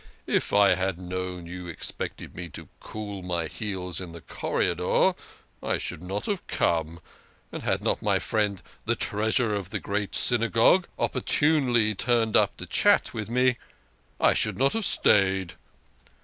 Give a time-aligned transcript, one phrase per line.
[0.25, 5.13] "If I had known you ex pected me to cool my heels in the corridor
[5.61, 7.01] I should not have come,
[7.51, 12.57] and, had not my friend the Treasurer of the Great Synagogue op portunely turned up
[12.57, 13.57] to chat with me,
[14.19, 15.53] I should not have stayed."